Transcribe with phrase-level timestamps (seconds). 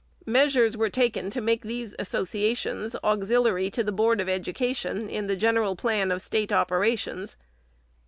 [0.25, 5.35] Measures were taken to make these associations auxiliary to the Board of Education in the
[5.35, 7.37] general plan of State operations.